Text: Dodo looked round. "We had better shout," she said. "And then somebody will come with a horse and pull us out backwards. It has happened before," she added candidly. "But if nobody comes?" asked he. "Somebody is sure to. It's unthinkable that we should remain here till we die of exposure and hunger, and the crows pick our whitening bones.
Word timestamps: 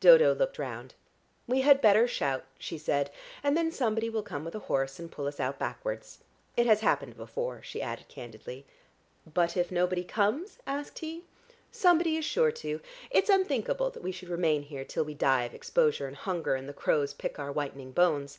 Dodo 0.00 0.34
looked 0.34 0.58
round. 0.58 0.94
"We 1.46 1.60
had 1.60 1.80
better 1.80 2.08
shout," 2.08 2.44
she 2.58 2.76
said. 2.76 3.08
"And 3.44 3.56
then 3.56 3.70
somebody 3.70 4.10
will 4.10 4.24
come 4.24 4.44
with 4.44 4.56
a 4.56 4.66
horse 4.66 4.98
and 4.98 5.12
pull 5.12 5.28
us 5.28 5.38
out 5.38 5.60
backwards. 5.60 6.18
It 6.56 6.66
has 6.66 6.80
happened 6.80 7.16
before," 7.16 7.62
she 7.62 7.80
added 7.80 8.08
candidly. 8.08 8.66
"But 9.32 9.56
if 9.56 9.70
nobody 9.70 10.02
comes?" 10.02 10.58
asked 10.66 10.98
he. 10.98 11.22
"Somebody 11.70 12.16
is 12.16 12.24
sure 12.24 12.50
to. 12.50 12.80
It's 13.12 13.30
unthinkable 13.30 13.90
that 13.90 14.02
we 14.02 14.10
should 14.10 14.28
remain 14.28 14.62
here 14.64 14.84
till 14.84 15.04
we 15.04 15.14
die 15.14 15.44
of 15.44 15.54
exposure 15.54 16.08
and 16.08 16.16
hunger, 16.16 16.56
and 16.56 16.68
the 16.68 16.72
crows 16.72 17.14
pick 17.14 17.38
our 17.38 17.52
whitening 17.52 17.92
bones. 17.92 18.38